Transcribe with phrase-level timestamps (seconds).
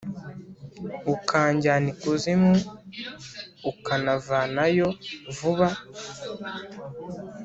[1.13, 2.53] ukajyana Ikuzimu,
[3.71, 4.87] ukanavanayo
[5.37, 5.67] vuba